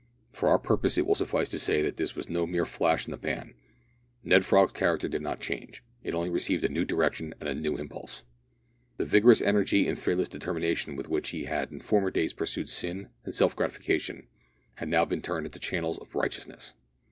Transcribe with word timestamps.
For 0.33 0.49
our 0.49 0.57
purpose 0.57 0.97
it 0.97 1.05
will 1.05 1.13
suffice 1.13 1.47
to 1.49 1.59
say 1.59 1.83
that 1.83 1.95
this 1.95 2.15
was 2.15 2.27
no 2.27 2.47
mere 2.47 2.65
flash 2.65 3.05
in 3.05 3.11
the 3.11 3.19
pan. 3.19 3.53
Ned 4.23 4.43
Frog's 4.45 4.73
character 4.73 5.07
did 5.07 5.21
not 5.21 5.39
change. 5.41 5.83
It 6.03 6.15
only 6.15 6.31
received 6.31 6.63
a 6.63 6.69
new 6.69 6.85
direction 6.85 7.35
and 7.39 7.47
a 7.47 7.53
new 7.53 7.77
impulse. 7.77 8.23
The 8.97 9.05
vigorous 9.05 9.43
energy 9.43 9.87
and 9.87 9.99
fearless 9.99 10.27
determination 10.27 10.95
with 10.95 11.07
which 11.07 11.29
he 11.29 11.43
had 11.43 11.71
in 11.71 11.81
former 11.81 12.09
days 12.09 12.33
pursued 12.33 12.67
sin 12.67 13.09
and 13.25 13.35
self 13.35 13.55
gratification 13.55 14.25
had 14.77 14.89
now 14.89 15.05
been 15.05 15.21
turned 15.21 15.45
into 15.45 15.59
channels 15.59 15.99
of 15.99 16.15
righteousness. 16.15 16.73